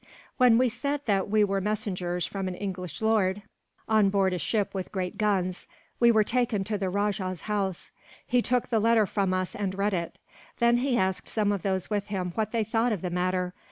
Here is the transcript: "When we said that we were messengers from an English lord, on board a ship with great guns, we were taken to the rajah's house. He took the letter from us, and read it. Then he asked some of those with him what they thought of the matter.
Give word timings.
"When 0.37 0.57
we 0.57 0.67
said 0.67 1.01
that 1.05 1.29
we 1.29 1.43
were 1.43 1.61
messengers 1.61 2.25
from 2.25 2.47
an 2.47 2.55
English 2.55 3.03
lord, 3.03 3.43
on 3.87 4.09
board 4.09 4.33
a 4.33 4.39
ship 4.39 4.73
with 4.73 4.91
great 4.91 5.15
guns, 5.15 5.67
we 5.99 6.11
were 6.11 6.23
taken 6.23 6.63
to 6.63 6.77
the 6.79 6.89
rajah's 6.89 7.41
house. 7.41 7.91
He 8.25 8.41
took 8.41 8.69
the 8.69 8.79
letter 8.79 9.05
from 9.05 9.31
us, 9.31 9.53
and 9.53 9.77
read 9.77 9.93
it. 9.93 10.17
Then 10.57 10.77
he 10.77 10.97
asked 10.97 11.29
some 11.29 11.51
of 11.51 11.61
those 11.61 11.91
with 11.91 12.07
him 12.07 12.31
what 12.33 12.51
they 12.51 12.63
thought 12.63 12.91
of 12.91 13.03
the 13.03 13.11
matter. 13.11 13.53